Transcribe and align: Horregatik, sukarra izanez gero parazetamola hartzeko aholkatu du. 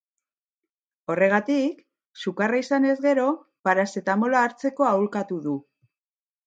Horregatik, 1.15 1.83
sukarra 2.25 2.63
izanez 2.65 2.97
gero 3.05 3.27
parazetamola 3.69 4.43
hartzeko 4.49 4.93
aholkatu 4.95 5.41
du. 5.49 5.59